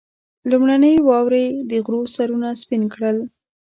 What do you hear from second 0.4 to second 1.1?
لومړنۍ